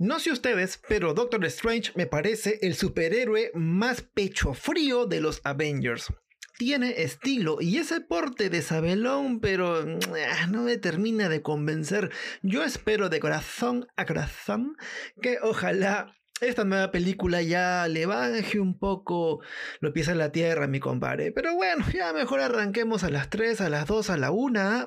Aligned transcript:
No 0.00 0.20
sé 0.20 0.30
ustedes, 0.30 0.80
pero 0.88 1.12
Doctor 1.12 1.44
Strange 1.46 1.90
me 1.96 2.06
parece 2.06 2.60
el 2.62 2.76
superhéroe 2.76 3.50
más 3.54 4.00
pecho 4.00 4.54
frío 4.54 5.06
de 5.06 5.20
los 5.20 5.40
Avengers. 5.42 6.12
Tiene 6.56 7.02
estilo 7.02 7.58
y 7.60 7.78
ese 7.78 8.00
porte 8.00 8.48
de 8.48 8.62
sabelón, 8.62 9.40
pero 9.40 9.78
ah, 9.80 10.46
no 10.48 10.62
me 10.62 10.76
termina 10.76 11.28
de 11.28 11.42
convencer. 11.42 12.12
Yo 12.42 12.62
espero 12.62 13.08
de 13.08 13.18
corazón 13.18 13.88
a 13.96 14.06
corazón 14.06 14.76
que 15.20 15.38
ojalá 15.42 16.14
esta 16.40 16.62
nueva 16.62 16.92
película 16.92 17.42
ya 17.42 17.88
le 17.88 18.06
baje 18.06 18.60
un 18.60 18.78
poco 18.78 19.40
lo 19.80 19.92
pies 19.92 20.06
en 20.06 20.18
la 20.18 20.30
tierra, 20.30 20.68
mi 20.68 20.78
compadre. 20.78 21.32
Pero 21.32 21.56
bueno, 21.56 21.84
ya 21.92 22.12
mejor 22.12 22.38
arranquemos 22.38 23.02
a 23.02 23.10
las 23.10 23.30
3, 23.30 23.62
a 23.62 23.68
las 23.68 23.88
2, 23.88 24.10
a 24.10 24.16
la 24.16 24.30
1. 24.30 24.86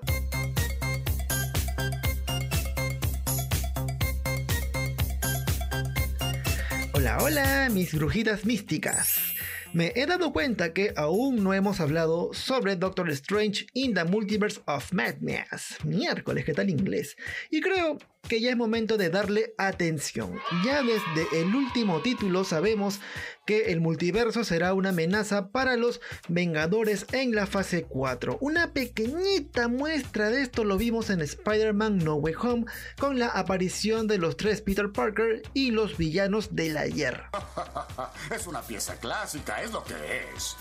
Hola, 7.02 7.18
hola, 7.20 7.70
mis 7.72 7.96
brujitas 7.96 8.46
místicas. 8.46 9.34
Me 9.74 9.92
he 9.96 10.06
dado 10.06 10.32
cuenta 10.32 10.72
que 10.72 10.94
aún 10.96 11.44
no 11.44 11.52
hemos 11.52 11.80
hablado 11.80 12.32
sobre 12.32 12.76
Doctor 12.76 13.10
Strange 13.10 13.66
in 13.74 13.96
the 13.96 14.04
Multiverse 14.04 14.62
of 14.68 14.94
Madness. 14.94 15.80
Miércoles, 15.84 16.46
¿qué 16.46 16.54
tal 16.54 16.70
inglés? 16.70 17.18
Y 17.50 17.60
creo 17.60 17.98
que 18.32 18.40
ya 18.40 18.52
es 18.52 18.56
momento 18.56 18.96
de 18.96 19.10
darle 19.10 19.54
atención. 19.58 20.40
Ya 20.64 20.82
desde 20.84 21.42
el 21.42 21.54
último 21.54 22.02
título 22.02 22.46
sabemos 22.46 23.02
que 23.46 23.74
el 23.74 23.82
multiverso 23.82 24.46
será 24.46 24.74
una 24.74 24.92
amenaza 24.92 25.50
para 25.50 25.76
los 25.76 26.00
Vengadores 26.30 27.08
en 27.12 27.36
la 27.36 27.46
fase 27.46 27.84
4. 27.84 28.38
Una 28.40 28.72
pequeñita 28.72 29.68
muestra 29.68 30.30
de 30.30 30.44
esto 30.44 30.64
lo 30.64 30.78
vimos 30.78 31.10
en 31.10 31.20
Spider-Man 31.20 31.98
No 31.98 32.16
Way 32.16 32.36
Home 32.42 32.66
con 32.98 33.20
la 33.20 33.28
aparición 33.28 34.08
de 34.08 34.18
los 34.18 34.38
tres 34.38 34.62
Peter 34.62 34.90
Parker 34.94 35.42
y 35.54 35.72
los 35.72 35.98
villanos 35.98 36.56
del 36.56 36.78
ayer. 36.78 37.24
es 38.34 38.48
una 38.48 38.62
pieza 38.62 38.96
clásica, 38.96 39.62
es 39.62 39.74
lo 39.74 39.84
que 39.84 39.96
es. 40.34 40.56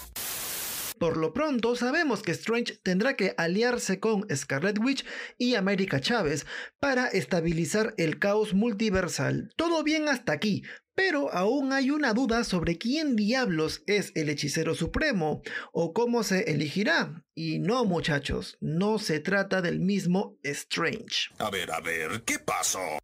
Por 1.01 1.17
lo 1.17 1.33
pronto, 1.33 1.77
sabemos 1.77 2.23
que 2.23 2.33
Strange 2.33 2.77
tendrá 2.83 3.17
que 3.17 3.33
aliarse 3.39 4.01
con 4.01 4.27
Scarlet 4.31 4.79
Witch 4.79 5.07
y 5.39 5.55
América 5.55 5.99
Chávez 5.99 6.45
para 6.79 7.07
estabilizar 7.07 7.95
el 7.97 8.19
caos 8.19 8.53
multiversal. 8.53 9.51
Todo 9.57 9.83
bien 9.83 10.11
hasta 10.11 10.33
aquí, 10.33 10.63
pero 10.95 11.33
aún 11.33 11.73
hay 11.73 11.91
una 11.91 12.13
duda 12.13 12.45
sobre 12.45 12.79
quién 12.79 13.17
diablos 13.17 13.83
es 13.87 14.13
el 14.15 14.29
hechicero 14.29 14.75
supremo 14.75 15.43
o 15.73 15.93
cómo 15.93 16.23
se 16.23 16.51
elegirá. 16.51 17.25
Y 17.35 17.59
no 17.59 17.85
muchachos, 17.85 18.59
no 18.61 18.99
se 18.99 19.21
trata 19.21 19.63
del 19.63 19.81
mismo 19.81 20.39
Strange. 20.43 21.31
A 21.39 21.51
ver, 21.51 21.71
a 21.73 21.81
ver, 21.81 22.23
¿qué 22.25 22.39
pasó? 22.39 22.99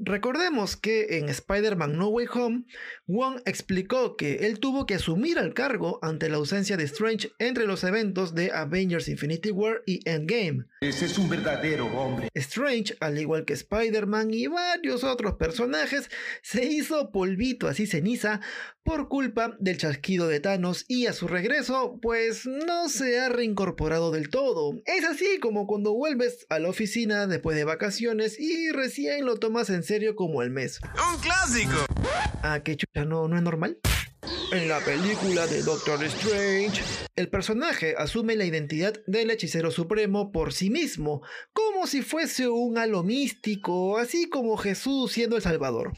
Recordemos 0.00 0.76
que 0.76 1.18
en 1.18 1.28
Spider-Man 1.28 1.96
No 1.96 2.08
Way 2.08 2.26
Home, 2.32 2.64
Wong 3.08 3.40
explicó 3.46 4.16
que 4.16 4.46
él 4.46 4.60
tuvo 4.60 4.86
que 4.86 4.94
asumir 4.94 5.38
el 5.38 5.54
cargo 5.54 5.98
ante 6.02 6.28
la 6.28 6.36
ausencia 6.36 6.76
de 6.76 6.84
Strange 6.84 7.32
entre 7.40 7.66
los 7.66 7.82
eventos 7.82 8.32
de 8.32 8.52
Avengers 8.52 9.08
Infinity 9.08 9.50
War 9.50 9.82
y 9.86 10.08
Endgame. 10.08 10.66
Ese 10.82 11.06
es 11.06 11.18
un 11.18 11.28
verdadero 11.28 11.86
hombre. 11.98 12.28
Strange, 12.34 12.96
al 13.00 13.18
igual 13.18 13.44
que 13.44 13.54
Spider-Man 13.54 14.32
y 14.32 14.46
varios 14.46 15.02
otros 15.02 15.34
personajes, 15.34 16.08
se 16.42 16.64
hizo 16.64 17.10
polvito 17.28 17.68
así 17.68 17.86
ceniza 17.86 18.40
por 18.82 19.08
culpa 19.08 19.54
del 19.60 19.76
chasquido 19.76 20.28
de 20.28 20.40
Thanos 20.40 20.86
y 20.88 21.04
a 21.06 21.12
su 21.12 21.28
regreso, 21.28 21.98
pues 22.00 22.46
no 22.46 22.88
se 22.88 23.20
ha 23.20 23.28
reincorporado 23.28 24.10
del 24.10 24.30
todo. 24.30 24.80
Es 24.86 25.04
así 25.04 25.38
como 25.40 25.66
cuando 25.66 25.92
vuelves 25.92 26.46
a 26.48 26.58
la 26.58 26.70
oficina 26.70 27.26
después 27.26 27.54
de 27.54 27.64
vacaciones 27.64 28.40
y 28.40 28.70
recién 28.70 29.26
lo 29.26 29.36
tomas 29.36 29.68
en 29.68 29.82
serio 29.82 30.16
como 30.16 30.42
el 30.42 30.48
mes. 30.48 30.80
¡Un 31.12 31.20
clásico! 31.20 31.84
¿Ah, 32.42 32.60
qué 32.64 32.76
chucha? 32.76 33.04
¿No, 33.04 33.28
no 33.28 33.36
es 33.36 33.42
normal? 33.42 33.78
En 34.50 34.66
la 34.66 34.80
película 34.80 35.46
de 35.46 35.62
Doctor 35.62 36.02
Strange, 36.04 36.82
el 37.14 37.28
personaje 37.28 37.94
asume 37.98 38.36
la 38.36 38.46
identidad 38.46 38.94
del 39.06 39.30
hechicero 39.30 39.70
supremo 39.70 40.32
por 40.32 40.54
sí 40.54 40.70
mismo, 40.70 41.20
como 41.52 41.86
si 41.86 42.00
fuese 42.00 42.48
un 42.48 42.78
halo 42.78 43.02
místico, 43.02 43.98
así 43.98 44.30
como 44.30 44.56
Jesús 44.56 45.12
siendo 45.12 45.36
el 45.36 45.42
Salvador. 45.42 45.92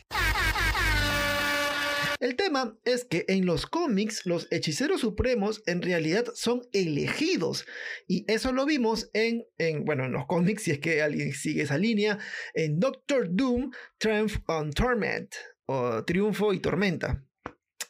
El 2.21 2.37
tema 2.37 2.79
es 2.85 3.07
que 3.07 3.25
en 3.29 3.47
los 3.47 3.65
cómics 3.65 4.27
los 4.27 4.47
hechiceros 4.51 5.01
supremos 5.01 5.63
en 5.65 5.81
realidad 5.81 6.27
son 6.35 6.61
elegidos 6.73 7.65
y 8.07 8.31
eso 8.31 8.53
lo 8.53 8.67
vimos 8.67 9.09
en, 9.15 9.47
en 9.57 9.87
bueno, 9.87 10.05
en 10.05 10.13
los 10.13 10.27
cómics 10.27 10.65
si 10.65 10.73
es 10.73 10.81
que 10.81 11.01
alguien 11.01 11.33
sigue 11.33 11.63
esa 11.63 11.79
línea, 11.79 12.19
en 12.53 12.79
Doctor 12.79 13.29
Doom, 13.31 13.71
Triumph 13.97 14.37
on 14.49 14.71
Torment 14.71 15.35
o 15.65 16.05
Triunfo 16.05 16.53
y 16.53 16.61
Tormenta. 16.61 17.25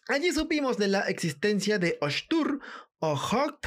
Allí 0.06 0.30
supimos 0.30 0.78
de 0.78 0.88
la 0.88 1.00
existencia 1.08 1.80
de 1.80 1.98
Oshtur 2.00 2.60
o 3.00 3.14
Hokt, 3.14 3.66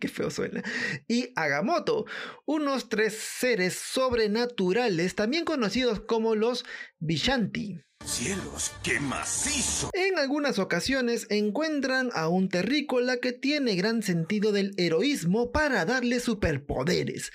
que 0.00 0.08
feo 0.08 0.30
suena, 0.30 0.62
y 1.08 1.32
Agamotto, 1.36 2.04
unos 2.44 2.88
tres 2.88 3.16
seres 3.16 3.74
sobrenaturales 3.74 5.14
también 5.14 5.44
conocidos 5.44 6.00
como 6.00 6.34
los 6.34 6.64
Vishanti. 6.98 7.80
¡Cielos, 8.04 8.72
qué 8.82 8.98
macizo! 8.98 9.90
En 9.92 10.18
algunas 10.18 10.58
ocasiones 10.58 11.28
encuentran 11.30 12.10
a 12.14 12.28
un 12.28 12.48
terrícola 12.48 13.18
que 13.18 13.32
tiene 13.32 13.76
gran 13.76 14.02
sentido 14.02 14.50
del 14.50 14.74
heroísmo 14.76 15.52
para 15.52 15.84
darle 15.84 16.18
superpoderes, 16.18 17.30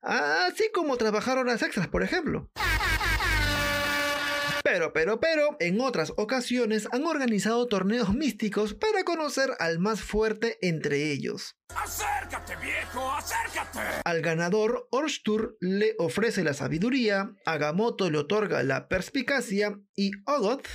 así 0.00 0.64
como 0.72 0.96
trabajar 0.96 1.36
horas 1.36 1.62
extras, 1.62 1.88
por 1.88 2.02
ejemplo. 2.02 2.50
Pero, 4.62 4.92
pero, 4.92 5.20
pero, 5.20 5.56
en 5.60 5.80
otras 5.80 6.12
ocasiones 6.16 6.88
han 6.92 7.04
organizado 7.06 7.66
torneos 7.66 8.14
místicos 8.14 8.74
para 8.74 9.04
conocer 9.04 9.50
al 9.58 9.78
más 9.78 10.00
fuerte 10.00 10.58
entre 10.60 11.12
ellos. 11.12 11.56
¡Acércate, 12.28 12.56
viejo! 12.62 13.10
¡Acércate! 13.10 13.78
Al 14.04 14.20
ganador, 14.20 14.86
Orstur 14.90 15.56
le 15.60 15.94
ofrece 15.98 16.44
la 16.44 16.52
sabiduría, 16.52 17.34
Agamotto 17.46 18.10
le 18.10 18.18
otorga 18.18 18.62
la 18.62 18.86
perspicacia 18.86 19.78
y 19.96 20.10
Ogoth 20.26 20.68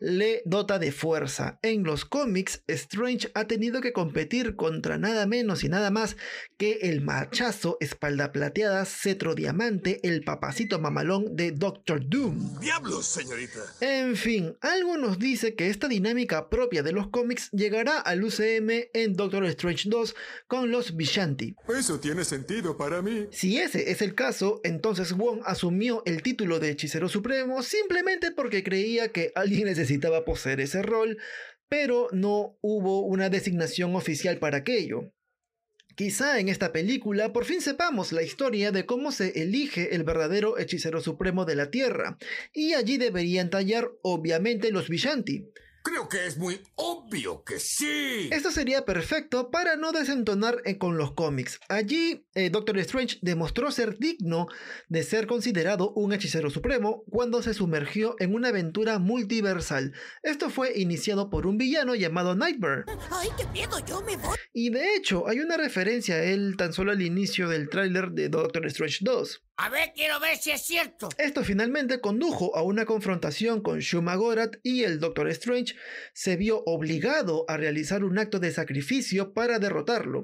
le 0.00 0.42
dota 0.44 0.80
de 0.80 0.90
fuerza. 0.90 1.60
En 1.62 1.84
los 1.84 2.04
cómics, 2.04 2.64
Strange 2.66 3.30
ha 3.34 3.46
tenido 3.46 3.80
que 3.80 3.92
competir 3.92 4.56
contra 4.56 4.98
nada 4.98 5.24
menos 5.26 5.62
y 5.62 5.68
nada 5.68 5.90
más 5.90 6.16
que 6.56 6.78
el 6.82 7.00
machazo, 7.00 7.76
espalda 7.80 8.32
plateada, 8.32 8.84
cetro 8.84 9.36
diamante, 9.36 10.00
el 10.02 10.24
papacito 10.24 10.80
mamalón 10.80 11.36
de 11.36 11.52
Doctor 11.52 12.08
Doom. 12.08 12.58
¡Diablos, 12.58 13.06
señorita! 13.06 13.60
En 13.80 14.16
fin, 14.16 14.56
algo 14.60 14.96
nos 14.98 15.20
dice 15.20 15.54
que 15.54 15.70
esta 15.70 15.86
dinámica 15.86 16.50
propia 16.50 16.82
de 16.82 16.92
los 16.92 17.08
cómics 17.08 17.50
llegará 17.52 18.00
al 18.00 18.24
UCM 18.24 18.88
en 18.92 19.14
Doctor 19.14 19.44
Strange 19.46 19.88
2 19.88 20.16
con 20.48 20.72
los 20.72 20.87
Vishanti. 20.96 21.54
Eso 21.68 22.00
tiene 22.00 22.24
sentido 22.24 22.76
para 22.76 23.02
mí. 23.02 23.26
Si 23.30 23.58
ese 23.58 23.90
es 23.90 24.02
el 24.02 24.14
caso, 24.14 24.60
entonces 24.64 25.12
Wong 25.12 25.40
asumió 25.44 26.02
el 26.06 26.22
título 26.22 26.58
de 26.58 26.70
Hechicero 26.70 27.08
Supremo 27.08 27.62
simplemente 27.62 28.30
porque 28.30 28.62
creía 28.62 29.08
que 29.08 29.32
alguien 29.34 29.64
necesitaba 29.64 30.24
poseer 30.24 30.60
ese 30.60 30.82
rol, 30.82 31.18
pero 31.68 32.08
no 32.12 32.58
hubo 32.60 33.06
una 33.06 33.28
designación 33.28 33.94
oficial 33.94 34.38
para 34.38 34.58
aquello. 34.58 35.12
Quizá 35.98 36.38
en 36.38 36.48
esta 36.48 36.72
película 36.72 37.32
por 37.32 37.44
fin 37.44 37.60
sepamos 37.60 38.12
la 38.12 38.22
historia 38.22 38.70
de 38.70 38.86
cómo 38.86 39.10
se 39.10 39.42
elige 39.42 39.96
el 39.96 40.04
verdadero 40.04 40.56
hechicero 40.56 41.00
supremo 41.00 41.44
de 41.44 41.56
la 41.56 41.72
Tierra, 41.72 42.18
y 42.52 42.74
allí 42.74 42.98
deberían 42.98 43.50
tallar 43.50 43.90
obviamente 44.02 44.70
los 44.70 44.88
Vishanti. 44.88 45.50
Creo 45.82 46.08
que 46.08 46.26
es 46.26 46.36
muy 46.36 46.60
obvio 46.74 47.44
que 47.44 47.58
sí. 47.58 48.28
Esto 48.32 48.50
sería 48.50 48.84
perfecto 48.84 49.50
para 49.50 49.76
no 49.76 49.92
desentonar 49.92 50.60
eh, 50.64 50.78
con 50.78 50.98
los 50.98 51.12
cómics. 51.12 51.60
Allí, 51.68 52.26
eh, 52.34 52.50
Doctor 52.50 52.78
Strange 52.78 53.18
demostró 53.22 53.70
ser 53.70 53.98
digno 53.98 54.48
de 54.88 55.02
ser 55.02 55.26
considerado 55.26 55.92
un 55.92 56.12
hechicero 56.12 56.50
supremo 56.50 57.04
cuando 57.10 57.42
se 57.42 57.54
sumergió 57.54 58.16
en 58.18 58.34
una 58.34 58.48
aventura 58.48 58.98
multiversal. 58.98 59.92
Esto 60.22 60.50
fue 60.50 60.78
iniciado 60.78 61.30
por 61.30 61.46
un 61.46 61.56
villano 61.56 61.94
llamado 61.94 62.34
Nightmare. 62.34 62.84
¡Ay, 63.10 63.28
qué 63.36 63.46
miedo! 63.46 63.78
Yo 63.86 64.02
me 64.02 64.16
voy. 64.16 64.36
Y 64.52 64.70
de 64.70 64.96
hecho, 64.96 65.28
hay 65.28 65.40
una 65.40 65.56
referencia 65.56 66.16
a 66.16 66.22
él 66.24 66.56
tan 66.56 66.72
solo 66.72 66.92
al 66.92 67.02
inicio 67.02 67.48
del 67.48 67.68
tráiler 67.68 68.10
de 68.10 68.28
Doctor 68.28 68.66
Strange 68.66 68.98
2. 69.02 69.47
A 69.60 69.70
ver, 69.70 69.92
quiero 69.92 70.20
ver 70.20 70.36
si 70.36 70.52
es 70.52 70.62
cierto. 70.62 71.08
Esto 71.18 71.42
finalmente 71.42 72.00
condujo 72.00 72.56
a 72.56 72.62
una 72.62 72.86
confrontación 72.86 73.60
con 73.60 73.80
Shuma 73.80 74.14
Gorath 74.14 74.60
y 74.62 74.84
el 74.84 75.00
Doctor 75.00 75.28
Strange 75.30 75.74
se 76.12 76.36
vio 76.36 76.62
obligado 76.64 77.44
a 77.48 77.56
realizar 77.56 78.04
un 78.04 78.20
acto 78.20 78.38
de 78.38 78.52
sacrificio 78.52 79.34
para 79.34 79.58
derrotarlo. 79.58 80.22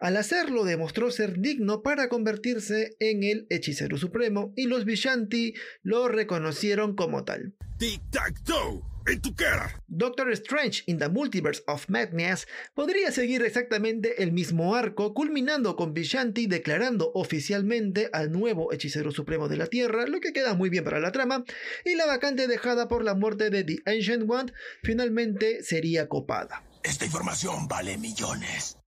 Al 0.00 0.18
hacerlo 0.18 0.64
demostró 0.64 1.10
ser 1.10 1.38
digno 1.38 1.80
para 1.80 2.10
convertirse 2.10 2.94
en 3.00 3.24
el 3.24 3.46
hechicero 3.48 3.96
supremo 3.96 4.52
y 4.54 4.66
los 4.66 4.84
Vishanti 4.84 5.54
lo 5.82 6.08
reconocieron 6.08 6.94
como 6.94 7.24
tal. 7.24 7.54
Tic-tac-toe. 7.78 8.93
En 9.06 9.20
tu 9.20 9.34
cara. 9.34 9.82
Doctor 9.86 10.30
Strange 10.32 10.82
in 10.86 10.98
the 10.98 11.08
Multiverse 11.08 11.62
of 11.66 11.88
Madness 11.88 12.46
podría 12.74 13.10
seguir 13.12 13.42
exactamente 13.42 14.22
el 14.22 14.32
mismo 14.32 14.74
arco, 14.74 15.14
culminando 15.14 15.76
con 15.76 15.94
Vishanti 15.94 16.46
declarando 16.46 17.12
oficialmente 17.14 18.10
al 18.12 18.32
nuevo 18.32 18.72
hechicero 18.72 19.12
supremo 19.12 19.48
de 19.48 19.56
la 19.56 19.66
Tierra, 19.66 20.06
lo 20.06 20.20
que 20.20 20.32
queda 20.32 20.54
muy 20.54 20.70
bien 20.70 20.84
para 20.84 21.00
la 21.00 21.12
trama, 21.12 21.44
y 21.84 21.94
la 21.94 22.06
vacante 22.06 22.46
dejada 22.46 22.88
por 22.88 23.04
la 23.04 23.14
muerte 23.14 23.50
de 23.50 23.64
The 23.64 23.78
Ancient 23.86 24.28
One 24.28 24.52
finalmente 24.82 25.62
sería 25.62 26.08
copada. 26.08 26.62
Esta 26.82 27.04
información 27.04 27.66
vale 27.68 27.96
millones. 27.98 28.78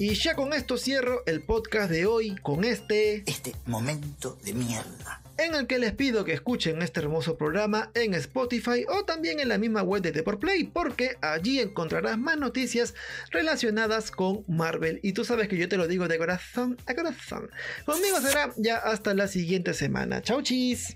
Y 0.00 0.14
ya 0.14 0.34
con 0.34 0.52
esto 0.52 0.76
cierro 0.76 1.22
el 1.26 1.42
podcast 1.42 1.90
de 1.90 2.06
hoy 2.06 2.34
con 2.42 2.64
este... 2.64 3.22
Este 3.26 3.54
momento 3.66 4.36
de 4.42 4.52
mierda. 4.52 5.23
En 5.36 5.54
el 5.54 5.66
que 5.66 5.78
les 5.78 5.92
pido 5.92 6.24
que 6.24 6.32
escuchen 6.32 6.80
este 6.82 7.00
hermoso 7.00 7.36
programa 7.36 7.90
en 7.94 8.14
Spotify 8.14 8.84
o 8.88 9.04
también 9.04 9.40
en 9.40 9.48
la 9.48 9.58
misma 9.58 9.82
web 9.82 10.00
de 10.02 10.12
The 10.12 10.22
Play, 10.22 10.64
porque 10.64 11.16
allí 11.22 11.60
encontrarás 11.60 12.18
más 12.18 12.38
noticias 12.38 12.94
relacionadas 13.30 14.10
con 14.10 14.44
Marvel. 14.46 15.00
Y 15.02 15.12
tú 15.12 15.24
sabes 15.24 15.48
que 15.48 15.56
yo 15.56 15.68
te 15.68 15.76
lo 15.76 15.88
digo 15.88 16.06
de 16.06 16.18
corazón 16.18 16.76
a 16.86 16.94
corazón. 16.94 17.50
Conmigo 17.84 18.20
será 18.20 18.52
ya 18.56 18.76
hasta 18.76 19.14
la 19.14 19.26
siguiente 19.26 19.74
semana. 19.74 20.22
Chau 20.22 20.40
chis. 20.40 20.94